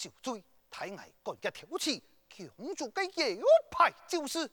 [0.00, 2.02] 就醉，太爱赶个挑起，
[2.56, 4.50] 公主嘅腰牌就是。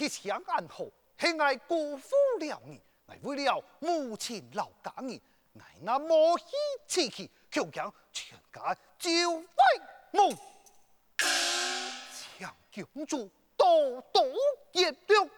[0.00, 0.86] 爱铁枪暗号，
[1.18, 5.20] 系爱辜负了你，爱为了母亲老家人，
[5.58, 6.44] 爱那莫欺
[6.86, 9.44] 此气，强强全家就为
[10.10, 10.34] 母，
[11.18, 12.56] 强
[12.94, 14.24] 公主多多
[14.72, 15.28] 见谅。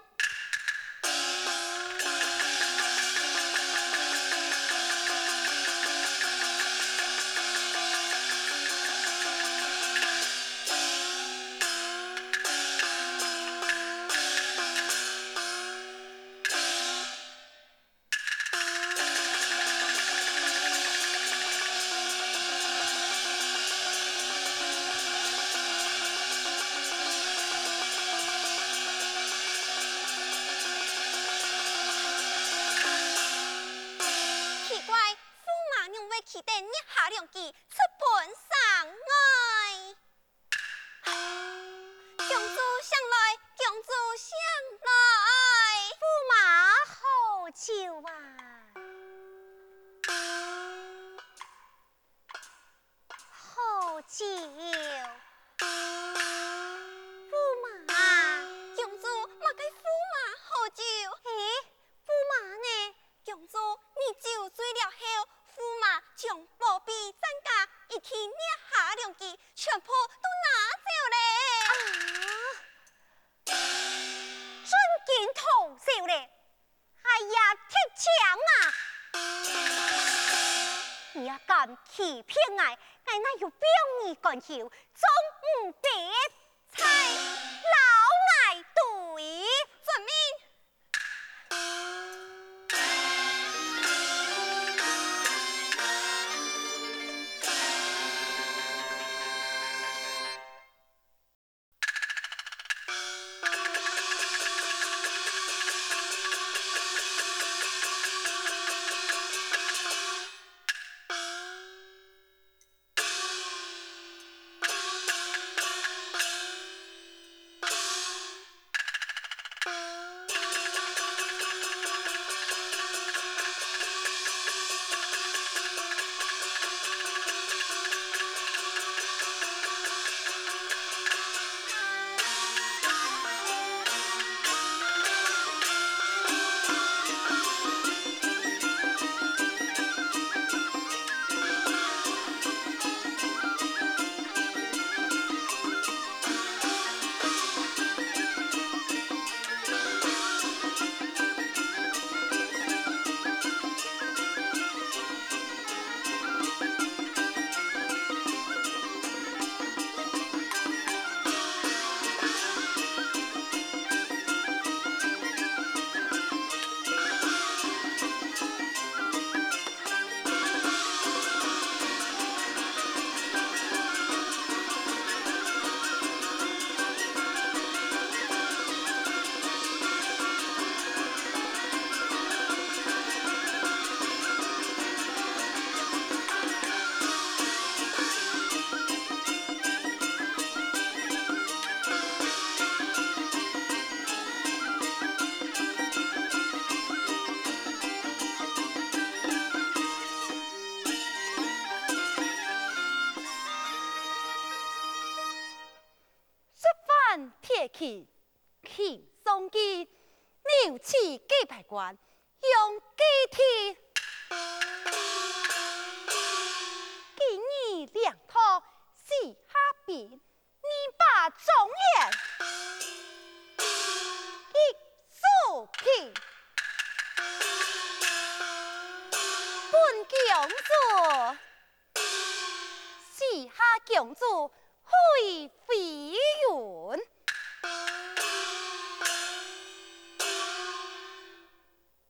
[233.85, 234.51] 公主
[234.85, 236.17] 会飞云。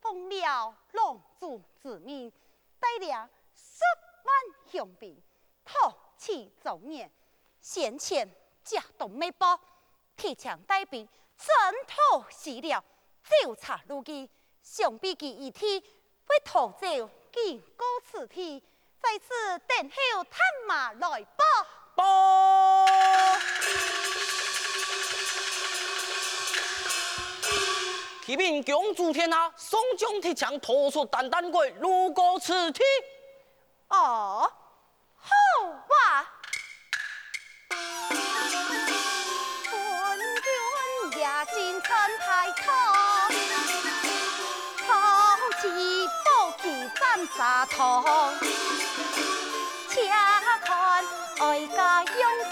[0.01, 2.33] 奉了龙族之命，
[2.79, 3.09] 带领
[3.55, 3.81] 十
[4.25, 4.35] 万
[4.71, 5.21] 雄兵，
[5.65, 7.11] 讨其中原，
[7.61, 8.29] 先前
[8.63, 9.59] 假动没报，
[10.17, 11.49] 提枪带兵，征
[11.87, 12.83] 讨西凉，
[13.23, 14.31] 调查路基，
[14.63, 18.63] 想必其一天会逃走，经过此地，
[19.03, 20.39] 在此等候探
[20.69, 21.45] 马来报。
[21.97, 22.87] 报。
[28.25, 32.81] 启禀公主天下，宋江提枪拖出单单鬼，路过此地。
[33.89, 34.51] 哦，
[35.19, 35.31] 好
[35.89, 36.25] 哇！
[39.69, 41.89] 官军也进城
[42.21, 42.92] 排堂，
[47.15, 48.03] 三杂汤，
[49.91, 50.01] 且，
[50.65, 51.05] 看
[51.41, 52.51] 哀家勇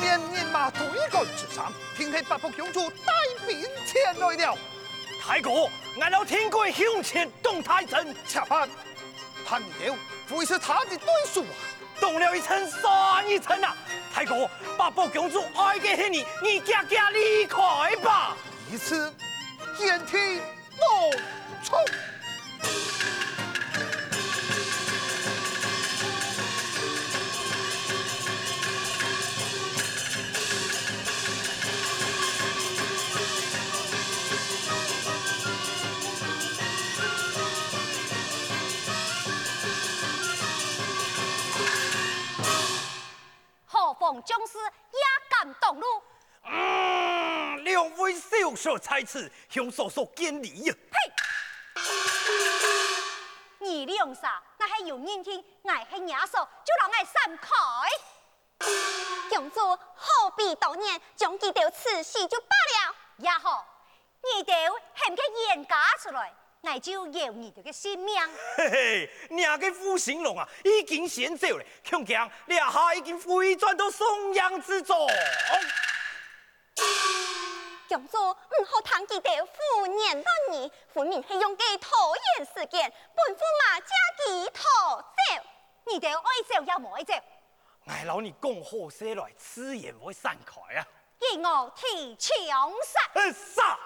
[0.00, 3.12] 面人马对赶出山，听起八部雄主带
[3.46, 4.58] 兵前来了。
[5.20, 5.68] 太哥，
[6.00, 8.68] 俺要听过雄前动太阵，吃慢，
[9.44, 9.94] 潘彪
[10.28, 11.54] 会是他的对手啊？
[11.98, 13.74] 动了一层算一层啊！
[14.12, 18.36] 太哥，八部雄主爱给你，你家家离开吧。
[18.70, 19.12] 一次，
[19.78, 20.16] 天梯
[20.78, 21.10] 落
[21.64, 21.78] 冲。
[44.26, 45.86] 将士也敢动怒？
[46.48, 50.74] 嗯，两位小说才子向嫂嫂见礼呀！
[50.92, 51.80] 嘿，
[53.60, 54.42] 你两啥？
[54.58, 57.48] 那还有年轻，爱恨压手，就让爱散开。
[59.30, 59.60] 公主
[59.94, 62.46] 何必当年将记到此事就罢
[62.88, 62.94] 了？
[63.18, 63.64] 也好，
[64.22, 64.52] 你都
[64.94, 66.34] 喊个严家出来。
[66.60, 68.14] 那就要你这个性命。
[68.56, 75.06] 嘿嘿，两个负心龙啊，已经先走了，恐惊两下已经回转到松阳之中。
[77.88, 84.60] 公主唔好谈记得胡言乱语，分明系用计拖延时间，本馥马将其拖
[85.00, 85.46] 走。
[85.86, 87.14] 你哋爱走也冇爱走。
[87.86, 90.84] 哎，老你讲好些来，此言会散开啊！
[91.18, 92.34] 给我提枪
[92.84, 93.00] 杀！
[93.32, 93.78] 杀！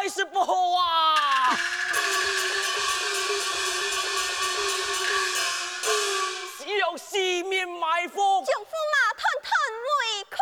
[0.00, 1.58] 还是不好啊！
[6.58, 9.52] 只要四面埋伏，将驸马团团
[10.00, 10.38] 围困。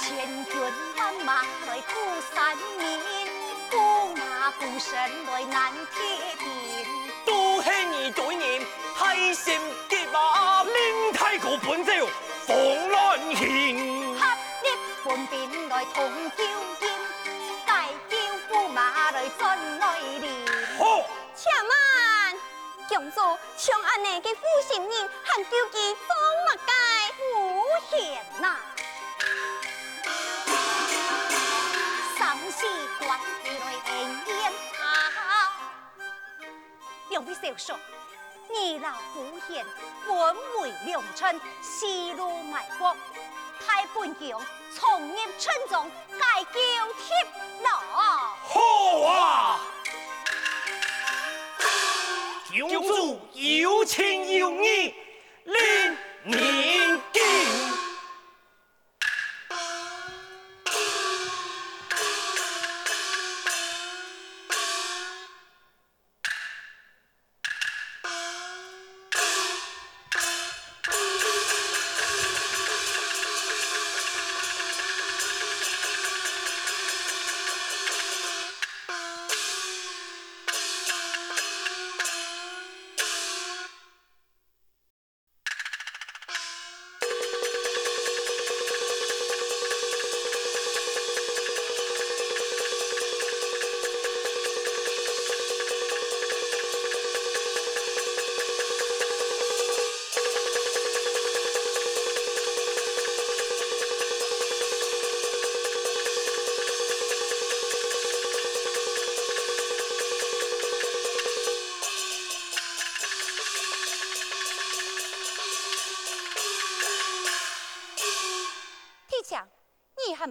[0.00, 0.08] 千
[0.46, 0.52] 军
[0.96, 1.28] 万马
[1.68, 1.88] 来护
[2.34, 2.98] 山民。
[4.58, 4.90] 孤身
[5.26, 6.00] 来难铁
[6.36, 6.44] 定，
[7.60, 10.64] 都系你对面太心急啊！
[10.64, 11.92] 令太公奔走
[12.46, 12.56] 放
[12.88, 14.26] 乱行，合
[14.62, 14.70] 力
[15.04, 16.42] 分兵来同救
[16.80, 16.90] 援，
[17.66, 18.16] 带救
[18.48, 20.30] 驸马来转来临。
[20.78, 21.02] 好，
[21.36, 22.34] 且慢，
[22.88, 23.20] 公主
[23.58, 26.72] 像安尼嘅负心人，还救济做乜该？
[27.36, 28.56] 无险呐！
[37.30, 37.78] 两位少说，
[38.48, 39.64] 二老夫人
[40.04, 42.96] 本为良臣，西路卖国，
[43.64, 44.42] 太本将
[44.76, 46.58] 冲入村中，解救
[46.94, 47.14] 铁
[47.62, 47.72] 狼。
[48.42, 48.60] 好
[49.06, 49.60] 啊！
[52.50, 54.94] 公主有情有义，
[55.44, 57.00] 令你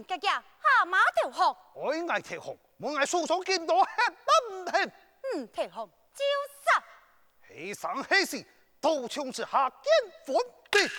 [0.03, 3.89] 下马投降，我爱投降，我爱叔叔见到吃
[4.48, 4.91] 不平。
[5.36, 6.24] 嗯，投降就
[6.63, 6.84] 杀，
[7.50, 8.46] 牺牲牺牲，
[8.79, 9.91] 刀枪之下见
[10.25, 10.36] 分
[10.72, 10.89] 明。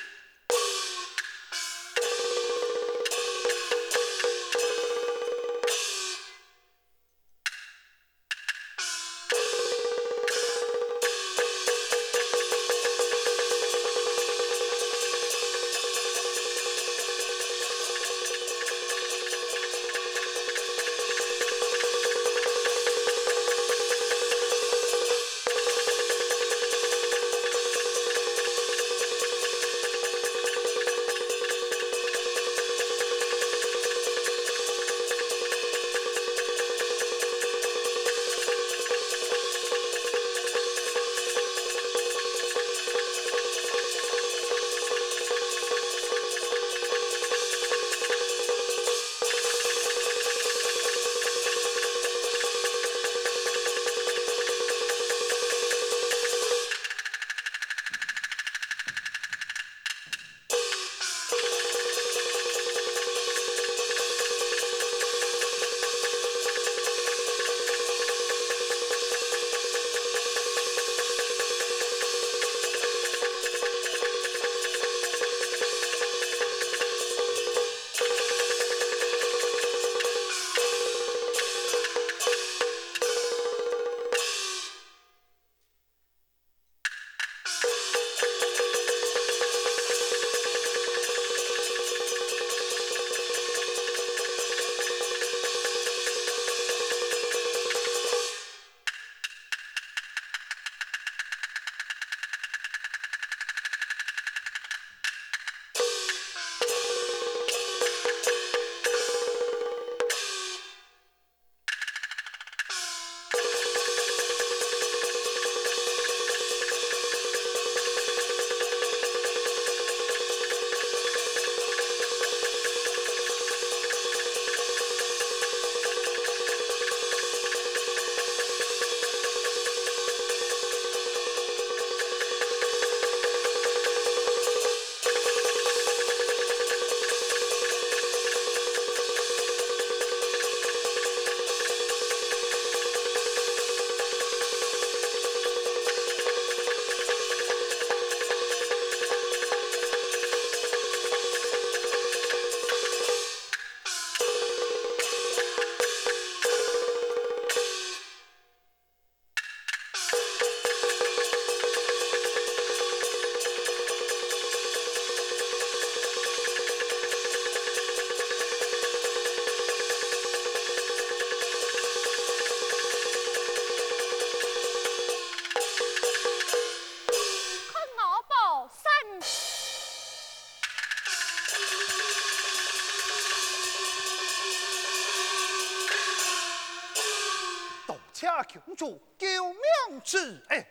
[188.50, 190.66] 请公主救命之恩。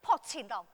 [0.00, 0.64] 破青龙，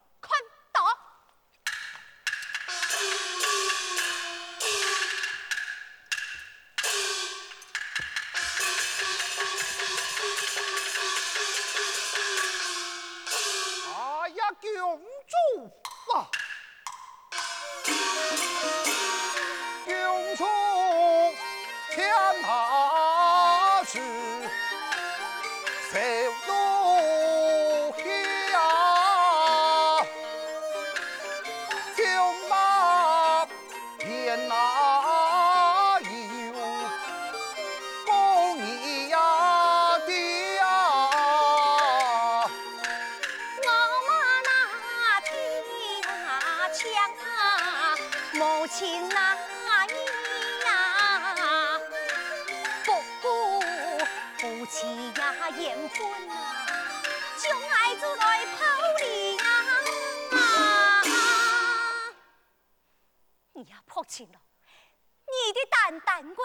[26.47, 26.64] ぞ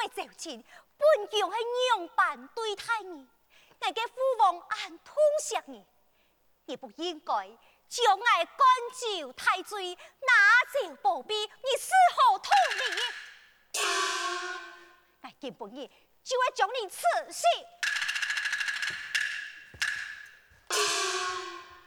[0.10, 0.64] 淡过柔情，
[0.98, 1.58] 本就系
[1.98, 3.28] 娘般对待你，
[3.80, 5.86] 我嘅父王暗痛惜你。
[6.66, 7.34] 你不应该
[7.88, 8.48] 将我赶
[8.94, 10.04] 走太岁，拿
[10.72, 13.02] 走宝贝，你是何道理？
[15.22, 15.90] 我今半夜
[16.24, 17.44] 就要将你刺死。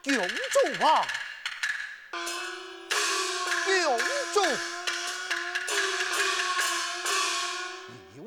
[0.05, 1.07] 永主啊，
[3.69, 3.99] 永
[4.35, 4.43] 主，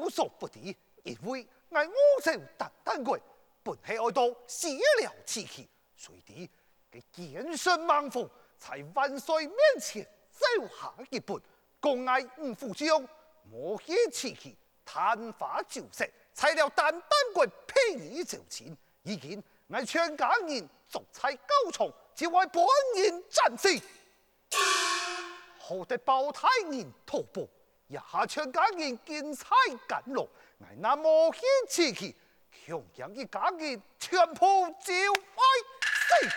[0.06, 1.80] 你有所不敌，因为我
[2.24, 3.20] 手淡淡过，
[3.63, 4.70] 本系爱刀写
[5.02, 6.50] 了此气，随地
[6.91, 11.41] 嘅见信万福，在万岁面前走下一本，
[11.80, 13.02] 共爱五虎将，
[13.50, 22.63] 莫以此气，昙花就色，材料淡淡过便宜就钱，已见我全家人足彩高重，只为本
[22.96, 23.70] 人战死。
[25.58, 27.50] 好得包太人徒步，
[27.88, 29.56] 一下全家人见彩
[29.88, 32.15] 赶路，我那莫险此气，
[32.65, 35.41] 强强一家人全部就爱
[35.91, 36.30] 死。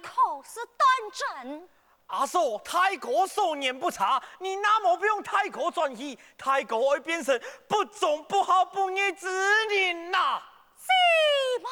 [0.00, 0.10] 可
[0.44, 1.68] 是当真？
[2.06, 7.38] 阿叔，太哥少年不差，你那么不用太哥转移，太哥会变成
[7.68, 9.28] 不忠不好不义之
[9.66, 10.40] 人呐。
[10.78, 11.68] 是吗？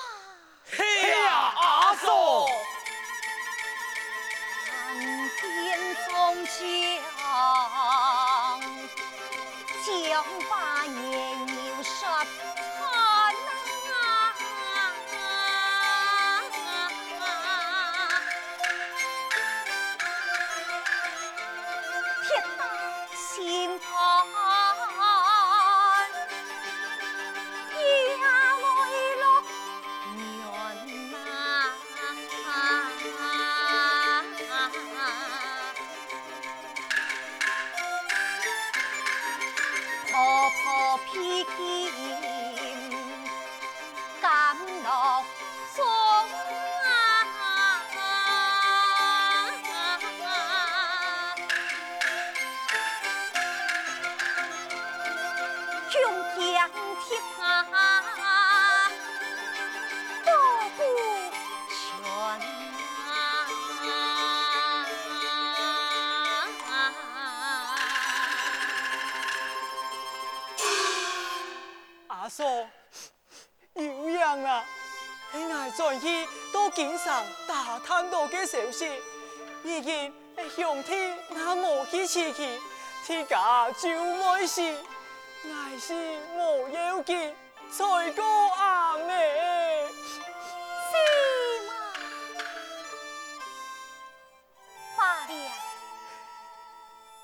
[0.69, 2.47] 嘿呀，阿嫂，
[6.44, 7.01] 将，
[9.85, 10.65] 将把
[73.74, 74.64] 有样啊！
[75.33, 78.90] 你爱转去到经上打探到嘅消息，
[79.64, 80.14] 已经
[80.57, 82.61] 向天那无去刺去，
[83.05, 84.62] 天家就没事，
[85.44, 85.92] 爱是
[86.37, 87.35] 无要紧，
[87.70, 89.88] 才个阿妹。
[90.88, 91.74] 是吗？
[94.96, 95.33] 罢了，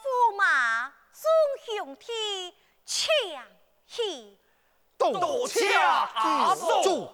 [0.03, 1.31] 驸马总
[1.65, 2.53] 向天
[2.85, 3.47] 抢
[3.87, 4.42] 去。
[5.11, 7.13] 多谢阿嫂公主。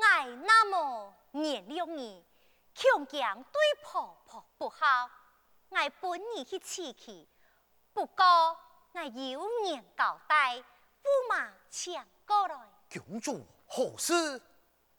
[0.00, 2.24] 爱那么年了你，
[2.74, 5.10] 强强对婆婆不好，
[5.70, 7.28] 爱本儿去刺去。
[7.92, 8.24] 不过
[8.94, 12.58] 爱有年交代，驸马抢过来，
[12.90, 14.40] 公主何事？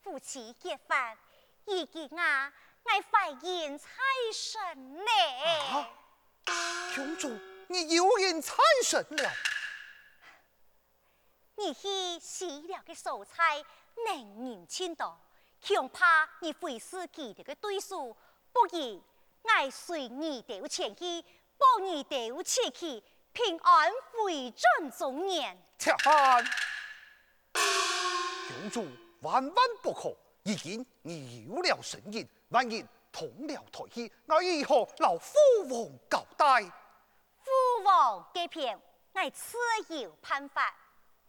[0.02, 1.18] 夫妻结婚，
[1.66, 2.54] 已经啊，
[2.86, 3.90] 爱怀孕才
[4.34, 5.12] 神呢。
[5.72, 5.90] 啊
[6.96, 9.32] 公主，你有人参神了。
[11.56, 13.64] 你去洗了个蔬菜，
[14.06, 14.16] 能
[14.50, 15.20] 人千多，
[15.66, 18.16] 恐怕你会是记得个对手，
[18.54, 19.04] 不如
[19.44, 21.22] 爱随你哋前去，
[21.58, 25.58] 保你得起去，平安回转中年。
[25.78, 26.46] 且看，
[28.48, 28.88] 公主
[29.22, 35.34] 万万不可，已经你有了身孕，万一通了胎气，我以后老父
[35.68, 36.64] 王交代？
[37.44, 38.80] 父王这片，
[39.14, 39.58] 我自
[40.02, 40.74] 有办法。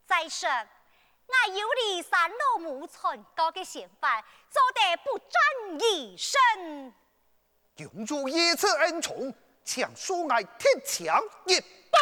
[0.06, 6.92] 再说，我有骊山老母传教的仙法，做得不战一身。
[7.76, 9.32] 公主一次恩宠，
[9.64, 11.98] 强恕我铁枪一拜。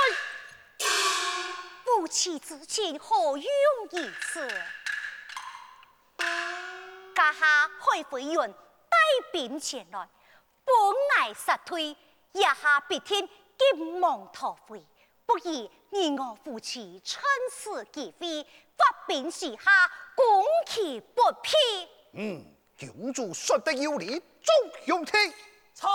[1.84, 3.46] 夫妻之情何用
[3.92, 4.48] 于此？
[7.14, 8.67] 家下海飞云带
[9.32, 10.08] 兵前来，
[10.64, 10.74] 本
[11.16, 11.96] 来杀退，
[12.32, 14.84] 一下必天急忙逃回，
[15.26, 21.56] 不如你我夫妻趁此机会发兵西下，攻其不疲。
[22.12, 22.44] 嗯，
[22.78, 25.12] 公主说得有理，众兄弟，
[25.74, 25.90] 参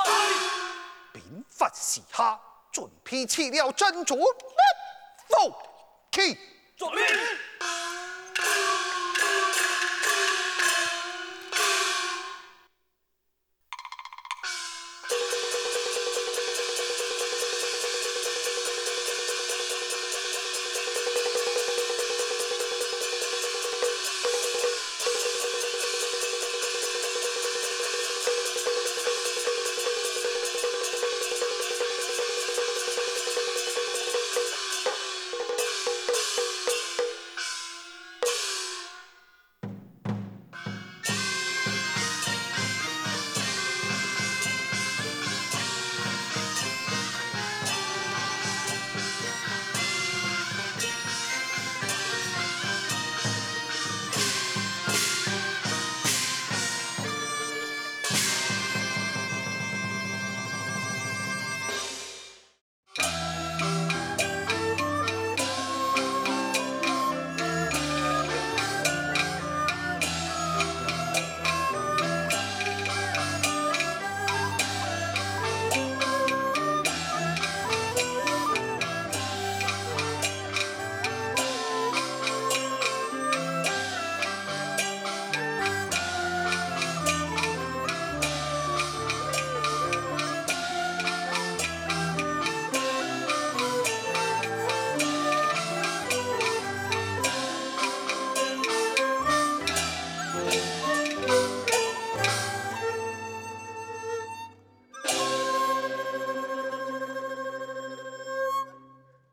[1.12, 2.40] 兵发西下，
[2.72, 5.56] 准备起了真主，不服
[6.12, 6.38] 气。
[6.76, 7.04] 遵命。